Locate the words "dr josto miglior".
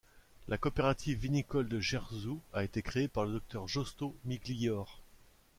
3.51-4.99